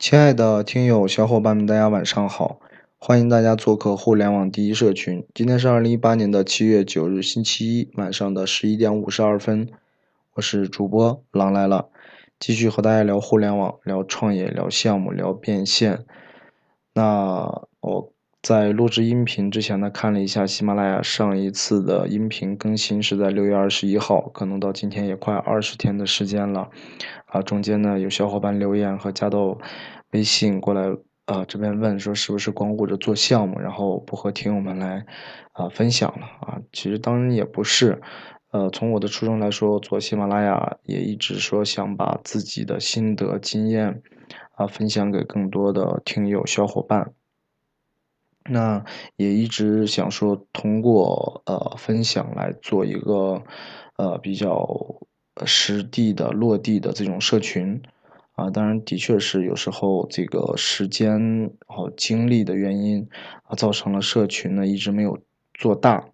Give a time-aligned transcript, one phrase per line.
[0.00, 2.58] 亲爱的听友小伙伴们，大家晚上好！
[2.96, 5.26] 欢迎大家做客互联网第一社群。
[5.34, 9.68] 今天是二零一八年的七月九日，星期一晚上的十一点五十二分。
[10.32, 11.90] 我是主播狼来了，
[12.38, 16.06] 继续和大家聊互联网、聊创业、聊项目、聊变现。
[16.94, 18.10] 那我
[18.42, 26.70] 在录制音频之前呢，看了一下喜马拉雅上一次的音频更新是在六月二十一号，可能到今天也快二十天的时间了。
[27.26, 29.58] 啊，中间呢有小伙伴留言和加到
[30.12, 30.88] 微信过来，
[31.26, 35.04] 啊这边问说是不是光顾着做项目，然后不和听友们来
[35.52, 36.58] 啊分享了啊？
[36.72, 38.00] 其实当然也不是，
[38.52, 44.00] 呃，从我的初衷来说，做喜马拉雅也一直说想把自己的心得经验
[44.52, 47.12] 啊分享给更多的听友小伙伴。
[48.50, 48.84] 那
[49.16, 53.42] 也一直想说，通过呃分享来做一个
[53.96, 54.66] 呃比较
[55.46, 57.80] 实地的落地的这种社群
[58.32, 63.08] 啊，当然的确是有时候这个时间和精力的原因
[63.44, 65.18] 啊，造成了社群呢一直没有
[65.54, 66.08] 做大。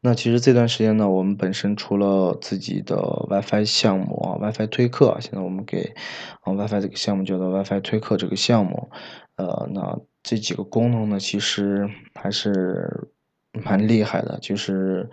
[0.00, 2.96] 那其实这段时间呢，我们本身除了自己的
[3.30, 5.94] WiFi 项目啊，WiFi 推客，现在我们给
[6.40, 8.90] 啊 WiFi 这个项目叫做 WiFi 推客这个项目，
[9.36, 13.08] 呃，那这几个功能呢，其实还是
[13.52, 14.38] 蛮厉害的。
[14.40, 15.08] 就是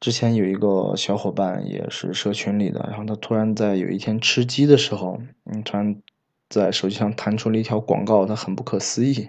[0.00, 5.96] 之前有一个小伙伴也是社群里的，然后他突然在有一天吃鸡的时候，嗯，突然
[6.48, 9.28] 在手机上弹出了一条广告，他很不可思议。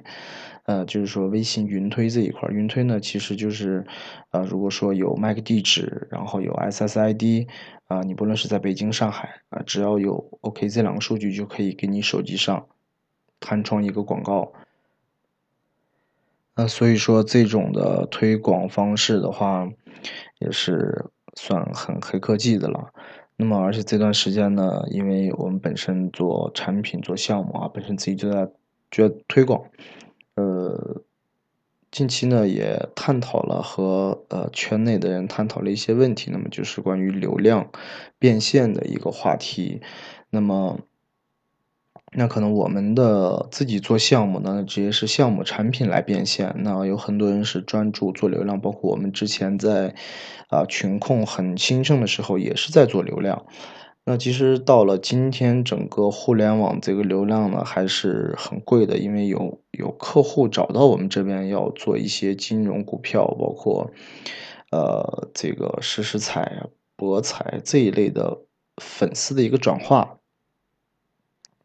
[0.65, 3.85] 呃，就是说微信云推这一块，云推呢其实就是，
[4.31, 7.49] 呃，如果说有 MAC 地址，然后有 SSID，
[7.87, 12.65] 啊，你不论是在北京、上海，啊，只要有 OK 这两个数据，就可以给你手机上
[13.41, 14.53] 弹窗一个广告。
[16.55, 19.67] 那所以说这种的推广方式的话，
[20.39, 22.89] 也是算很黑科技的了。
[23.35, 28.47] 那么而且这段时间呢，因为我们本身做产品、做项目啊，本身自己就在
[28.91, 29.63] 就推广。
[30.35, 31.01] 呃，
[31.89, 37.71] 近期呢也探讨了和呃圈内的人探讨了一些问题，那么就是关于流量
[38.19, 39.81] 变现的一个话题。
[40.29, 40.79] 那么，
[42.15, 46.53] 那可能我们的自己做项目呢，直接是项目产品来变现。
[46.59, 49.95] 那有很多人是专注做流量，包括我们之前在
[50.49, 53.45] 啊群控很兴盛的时候，也是在做流量。
[54.05, 63.89] 那其实到了今天，整个互联网这个流量呢还是很贵的，因为有有客户找到我们这边要做一些金融股票，包括
[64.71, 66.63] 呃这个实时彩、
[66.97, 68.41] 博彩这一类的
[68.81, 70.17] 粉丝的一个转化。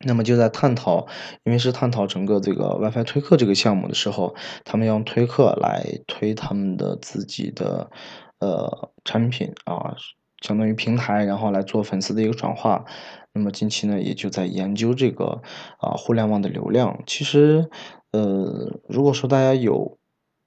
[0.04, 1.06] 那么就在探讨，
[1.44, 7.90] 因为是探讨整个这个 WiFi 推客这个项目的时候，他们用推客来推他们的自己的
[8.38, 9.96] 呃产品啊。
[10.40, 12.84] 相当于平台，然后来做粉丝的一个转化。
[13.32, 15.42] 那么近期呢，也就在研究这个
[15.78, 17.02] 啊互联网的流量。
[17.08, 17.68] 其实，
[18.12, 19.98] 呃，如果说大家有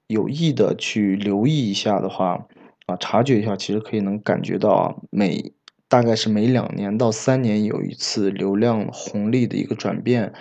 [0.07, 2.47] 有意的去留意一下的话，
[2.85, 5.51] 啊，察觉一下，其实可以能感觉到，每
[5.91, 10.31] 大概是每两年到三年有一次流量红利的一个转变。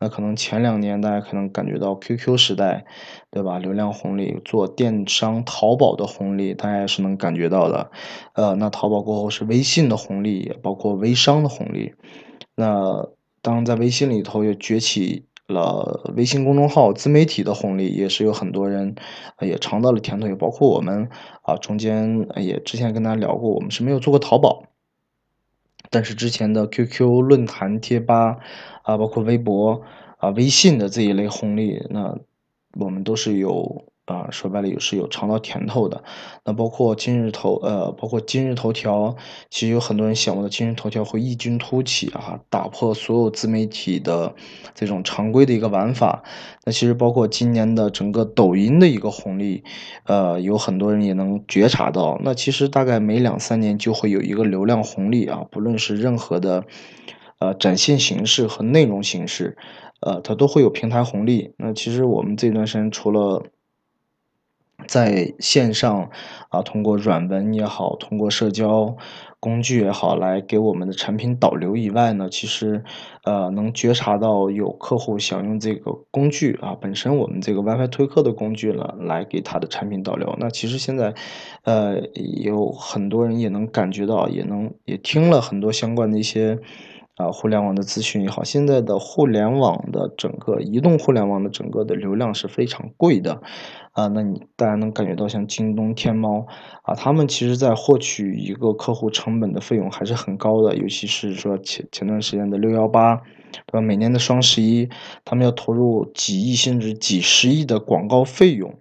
[0.00, 2.84] 那可能前两年大家可能感觉到 QQ 时代，
[3.30, 3.60] 对吧？
[3.60, 7.92] 流量红利，做电商淘宝的红利，大家也是能感觉到的。
[8.34, 11.94] 呃，那淘宝过后是微信的红利，也包括微商的红利。
[12.56, 13.08] 那
[13.42, 18.96] 当在微信里头又崛起了微信公众号自媒体的红利，也是有很多人
[19.40, 21.08] 也尝到了甜头，也包括我们
[21.42, 24.64] 啊，中间也之前跟大家聊过，我们是没有做过淘宝。
[25.90, 28.38] 但是之前的 QQ 论坛、贴吧
[28.82, 29.82] 啊，包括微博
[30.18, 32.18] 啊、微信的这一类红利，那
[32.78, 36.02] 我们都是有啊，说白了也是有尝到甜头的。
[36.44, 39.16] 那包括今日头呃，包括今日头条，
[39.50, 44.34] 其实有很多人想不到今日头条会异军突起啊，打破所有自媒体的
[44.74, 46.22] 这种常规的一个玩法。
[46.64, 49.64] 那其实包括今年的整个抖音的一个红利，
[50.04, 52.20] 呃，有很多人也能觉察到。
[52.22, 56.64] 那其实大概每两三年就会有一个流量红利啊，不论是任何的
[57.38, 59.56] 呃展现形式和内容形式，
[60.00, 61.54] 呃，它都会有平台红利。
[61.58, 63.44] 那其实我们这段时间除了
[64.86, 66.10] 在线上
[66.48, 68.96] 啊，通过软文也好，通过社交。
[69.38, 72.82] 工具也好，来给我们的产品导流以外呢，其实，
[73.22, 80.34] 呃，能觉察到有客户想用这个工具啊，本身我们这个 WiFi 推客的工具呢，来给他的产品导流。
[80.40, 81.14] 那其实现在，
[81.62, 82.00] 呃，
[82.42, 86.58] 有很多人也能感觉到，也能也听了很多相关的一些，
[87.16, 93.40] 啊，互联网的资讯也好，现在的互联网的整个移动互联网的整个的流量是非常贵的，
[93.92, 96.46] 啊，那你大家能感觉到像京东、天猫
[96.82, 103.80] 啊，他们其实在获取一个客户成本的费用还是很高的，尤其是说前前段时间的六幺八，对吧？
[103.80, 104.90] 每年的双十一，
[105.24, 108.74] 他们要投入几亿甚至几十亿的广告费用，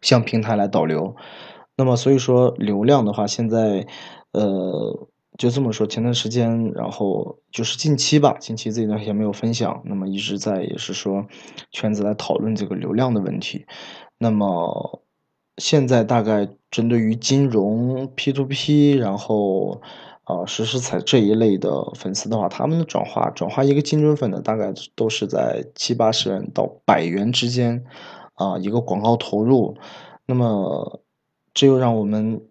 [0.00, 1.14] 向平台来导流，
[1.76, 3.86] 那么所以说流量的话，现在，
[4.32, 5.08] 呃。
[5.40, 11.24] 就这么说，前段时间，然后就是近期吧，近期这一段时间没有分享，那么一直在也是说
[11.72, 13.64] 圈子来讨论这个流量的问题。
[14.18, 15.00] 那么
[15.56, 19.80] 现在大概针对于金融 P to P，然后
[20.24, 27.82] 啊实时彩这一类的粉丝的话，他们的转化转化一个精准粉的大概都是在七八十元到百元之间
[28.34, 29.74] 啊一个广告投入，
[30.26, 31.00] 那么
[31.54, 32.42] 这又让我们。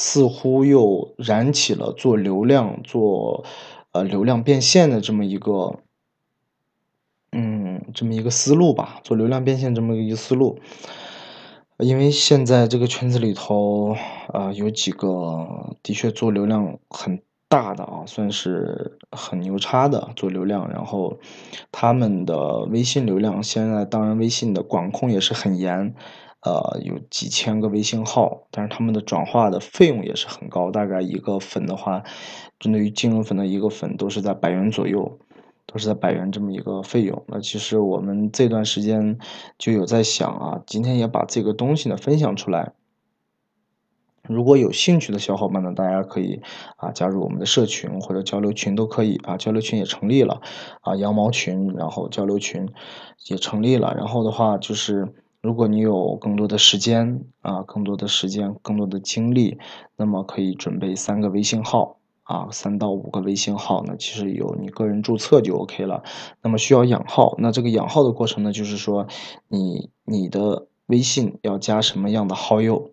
[0.00, 3.44] 似乎又燃起了做流量、做
[3.90, 5.80] 呃流量变现的这么一个，
[7.32, 9.00] 嗯，这么一个思路吧。
[9.02, 10.60] 做流量变现这么一个思路，
[11.78, 13.96] 因为现在这个圈子里头，
[14.32, 20.70] 啊，有几个的确做流量很大的啊，算是很牛叉的做流量。
[20.70, 21.18] 然后
[21.72, 25.92] 他们的微信流量，现在当然微信的管控也是很严。
[26.48, 32.02] 呃，有几千个微信号，但是他们的转化的费用也是很高，大概一个粉的话，
[32.58, 35.18] 针对于金融粉的一个粉都是在百元左右，
[35.66, 37.22] 都是在百元这么一个费用。
[37.26, 39.18] 那其实我们这段时间
[39.58, 42.72] 就有在想啊，今天也把这个东西呢分享出来。
[44.22, 46.40] 如果有兴趣的小伙伴呢，大家可以
[46.76, 50.40] 啊加入我们的社群或者交流群都可以啊，交流群也成立了
[50.80, 52.70] 啊，羊毛群，然后交流群
[53.26, 55.12] 也成立了，然后的话就是。
[55.40, 59.58] 如果你有更多的时间啊，更多的时间，更多的精力，
[59.96, 66.02] 那么可以准备三个微信号啊，三到五个微信号，呢其实有你个人注册就 OK 了。
[66.42, 69.06] 那么需要养号，那这个养号的过程呢，就是说
[69.46, 72.90] 你你的微信要加什么样的好友，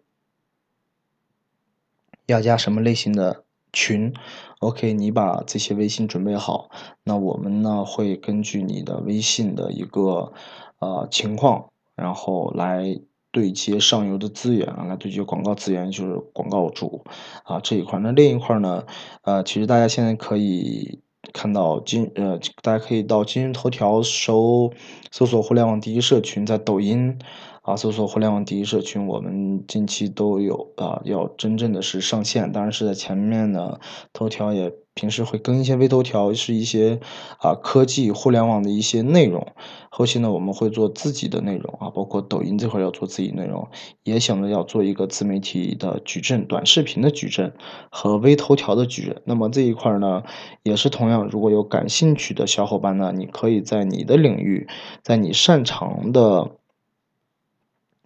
[2.27, 3.43] 要加什么类型的
[3.73, 4.13] 群
[4.59, 6.69] ，OK，你把这些微信准备好，
[7.03, 10.31] 那我们呢会根据你的微信的一个
[10.77, 11.71] 呃情况。
[11.95, 12.99] 然后来
[13.31, 17.03] 对接上游的资源，来对接广告资源，就是广告主
[17.43, 17.99] 啊这一块。
[17.99, 18.85] 那另一块呢，
[19.23, 20.99] 呃，其实大家现在可以
[21.33, 24.71] 看到今呃，大家可以到今日头条搜
[25.11, 27.19] 搜索“互联网第一社群”，在抖音。
[27.65, 32.51] 啊，搜索“互联网第一社群”，我们近期都有啊，要真正的是上线。
[32.51, 33.79] 当然是在前面呢，
[34.13, 36.99] 头条也平时会更一些微头条，是一些
[37.39, 39.47] 啊科技互联网的一些内容。
[39.89, 43.67] 后期呢，我们会做自己的内容啊，包括抖音这块要做自己内容，
[44.03, 47.51] 也想着要做一个自媒体的矩阵、短视频的矩阵
[47.89, 49.23] 和微头条的矩阵。
[49.25, 50.21] 那么这一块呢，
[50.61, 54.67] 也是同样，如果有感兴趣的小伙伴呢，你可以在你的领域，
[55.01, 56.51] 在你擅长的。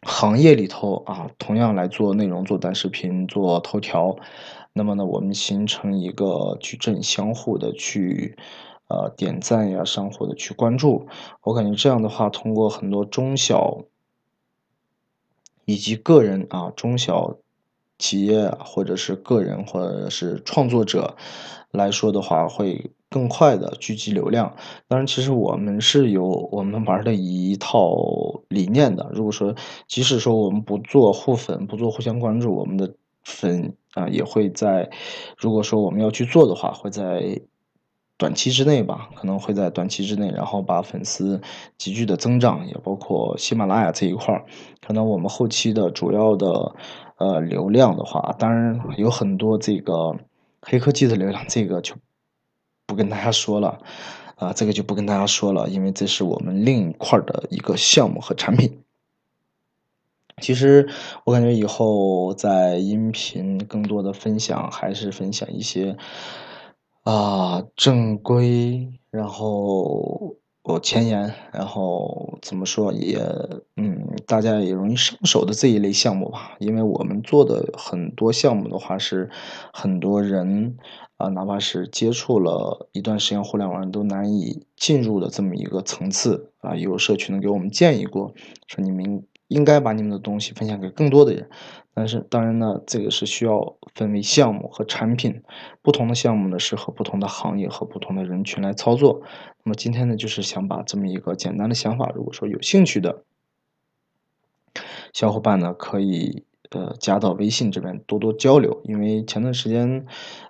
[0.03, 4.15] 行业里头啊，同样来做内容、做短视频、做头条，
[4.73, 8.37] 那么呢，我们形成一个矩阵，相互的去
[8.87, 11.07] 呃点赞呀，相互的去关注。
[11.43, 13.79] 我感觉这样的话，通过很多中小
[15.65, 17.37] 以及个人啊，中小
[17.97, 21.17] 企业或者是个人或者是创作者
[21.71, 22.91] 来说的话，会。
[23.09, 24.55] 更快的聚集流量，
[24.87, 27.95] 当然，其实我们是有我们玩的一套
[28.49, 29.09] 理念的。
[29.11, 29.55] 如果说，
[29.87, 34.91] 即使说我们不做互粉，不做互相关注，我们的粉啊也会在。
[35.37, 37.41] 如果说我们要去做的话，会在
[38.15, 41.41] 短期之内吧，可能会在短期之内，然后把粉丝
[41.79, 44.45] 急剧的增长，也包括喜马拉雅这一块儿。
[44.85, 46.75] 可能我们后期的主要的
[47.17, 50.15] 呃流量的话，当然有很多这个
[50.61, 51.95] 黑科技的流量，这个就。
[52.89, 53.79] 不跟大家说了，
[54.35, 58.81] 啊，这个就不跟大家说了，因为这是我们另一块的一个项目和产品。
[60.41, 60.89] 其实
[61.23, 65.95] 我感觉以后在音频更多的分享，还是分享一些
[67.03, 70.35] 啊正规，然后。
[70.73, 73.17] 有前沿，然后怎么说也，
[73.75, 76.55] 嗯，大家也容易上手的这一类项目吧。
[76.59, 79.29] 因为我们做的很多项目的话，是
[79.73, 80.77] 很多人
[81.17, 86.75] 啊，哪怕是接触了一段时间互联网，都难以进入的这么一个层次啊。
[86.75, 88.33] 有社区能给我们建议过，
[88.67, 91.49] 说你们应该把你们的东西分享给更多的人。
[91.93, 95.43] 但是当然呢，这个是需要分为项目和产品，
[95.81, 99.21] 不同的项目呢适合不同的行业和不同的人群来操作。
[99.63, 103.25] 那么今天呢，就是想把这么一个简单的想法，如果说有兴趣的
[105.11, 108.79] 小伙伴呢，可以呃加到微信这边多多交流。
[108.85, 110.05] 因为前段时间，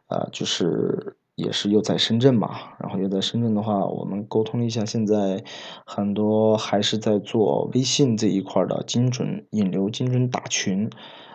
[0.08, 5.44] 呃，就是也是又在深圳嘛，然后又在深圳的话，我们沟通了一下，现在
[5.86, 10.90] 很多还是在做微信这一块的精准引流、精准打群。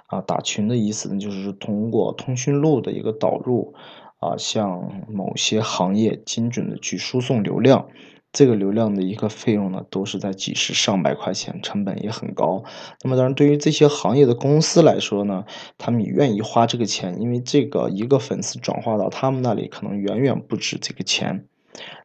[0.07, 3.75] 啊，打群的意思呢，就是通过通讯录的一个导入，
[4.21, 7.89] 啊，向某些行业精准的去输送流量。
[8.35, 12.65] 这个流量的一个费用呢，都是在几十上百块钱，成本也很高。
[13.03, 15.45] 那么当然，对于这些行业的公司来说呢，
[15.79, 21.47] 他们也愿意花这个钱，因为这个一个粉丝转化到他们那里，可能远远不止这个钱。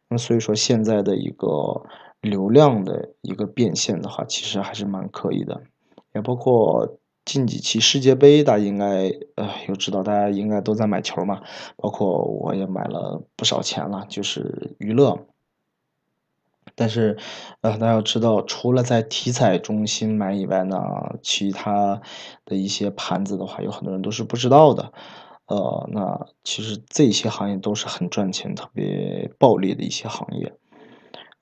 [0.08, 1.82] 那所以说，现在的一个
[2.20, 5.62] 流量的一个变现的话，其实还是蛮可以的。
[6.14, 11.40] 也包括近几期世界杯，大家应该呃有知道，大家应该都在买球嘛，
[11.76, 15.26] 包括我也买了不少钱了，就是娱乐。
[16.76, 17.18] 但是，
[17.60, 20.78] 呃，大家要知道，除了在体彩中心买以外呢，
[21.22, 22.00] 其他
[22.44, 24.92] 的一些盘子的话，有很多人都是不知道的。
[25.46, 30.54] 呃，那其实这些行业都是很赚钱、特别暴利的一些行业。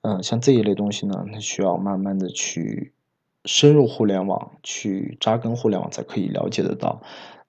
[0.01, 2.93] 嗯，像这一类东西呢，它需要慢慢的去
[3.45, 7.01] 深入互联网，去扎根互联网，才可以了解得到。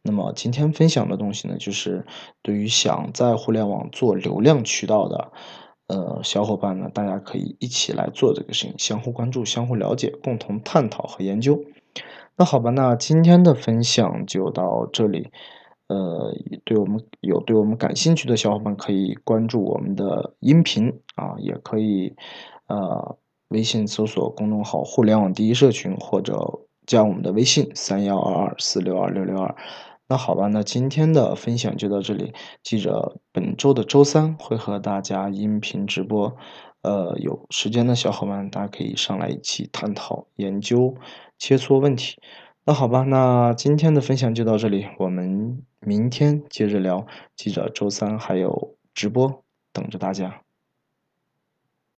[0.03, 2.07] 那么今天分享的东西呢，就是
[2.43, 5.33] 对于想在互联网做流量渠道的。
[5.91, 11.59] 呃，小伙伴呢，大家可以一起来做这个事情，相互关注，相互了解，共同探讨和研究。
[12.37, 15.31] 那好吧，那今天的分享就到这里。
[15.89, 16.33] 呃，
[16.65, 22.15] 对我们有对我们感兴趣的小伙伴，可以关注我们的音频啊，也可以
[22.69, 23.17] 呃
[23.49, 29.57] 微信搜索公众号“互联网第一社群”，或者加我们的微信三幺二二四六二六六二。
[30.11, 32.33] 那好吧，那今天的分享就到这里。
[32.65, 36.37] 记着，本周的周三会和大家音频直播，
[36.83, 40.97] 呃，有时间的小伙伴大家可以上来一起探讨、研究、
[41.39, 42.17] 切磋问题。
[42.65, 47.07] 那好吧，那今天的分享就到这里，我们明天接着聊。
[47.37, 50.43] 记着，周三还有直播等着大家。